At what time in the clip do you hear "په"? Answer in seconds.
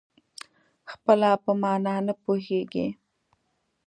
1.43-1.51